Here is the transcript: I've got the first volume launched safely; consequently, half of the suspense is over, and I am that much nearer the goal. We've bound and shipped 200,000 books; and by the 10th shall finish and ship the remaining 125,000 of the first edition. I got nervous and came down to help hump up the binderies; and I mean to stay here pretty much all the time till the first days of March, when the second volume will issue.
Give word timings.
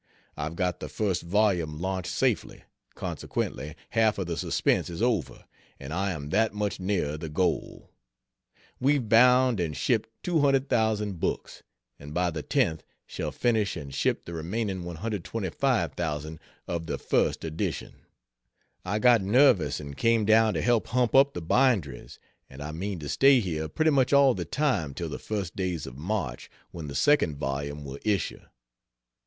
I've 0.35 0.55
got 0.55 0.79
the 0.79 0.89
first 0.89 1.21
volume 1.21 1.77
launched 1.77 2.09
safely; 2.11 2.63
consequently, 2.95 3.75
half 3.91 4.17
of 4.17 4.25
the 4.25 4.35
suspense 4.35 4.89
is 4.89 4.99
over, 4.99 5.45
and 5.79 5.93
I 5.93 6.09
am 6.11 6.29
that 6.31 6.55
much 6.55 6.79
nearer 6.79 7.17
the 7.19 7.29
goal. 7.29 7.91
We've 8.79 9.07
bound 9.07 9.59
and 9.59 9.77
shipped 9.77 10.09
200,000 10.23 11.19
books; 11.19 11.61
and 11.99 12.15
by 12.15 12.31
the 12.31 12.41
10th 12.41 12.79
shall 13.05 13.31
finish 13.31 13.77
and 13.77 13.93
ship 13.93 14.25
the 14.25 14.33
remaining 14.33 14.83
125,000 14.85 16.39
of 16.67 16.87
the 16.87 16.97
first 16.97 17.43
edition. 17.43 17.93
I 18.83 18.97
got 18.97 19.21
nervous 19.21 19.79
and 19.79 19.95
came 19.95 20.25
down 20.25 20.55
to 20.55 20.63
help 20.63 20.87
hump 20.87 21.13
up 21.13 21.35
the 21.35 21.43
binderies; 21.43 22.17
and 22.49 22.63
I 22.63 22.71
mean 22.71 22.97
to 23.01 23.07
stay 23.07 23.39
here 23.39 23.67
pretty 23.69 23.91
much 23.91 24.13
all 24.13 24.33
the 24.33 24.45
time 24.45 24.95
till 24.95 25.09
the 25.09 25.19
first 25.19 25.55
days 25.55 25.85
of 25.85 25.95
March, 25.95 26.49
when 26.71 26.87
the 26.87 26.95
second 26.95 27.37
volume 27.37 27.85
will 27.85 27.99
issue. 28.03 28.41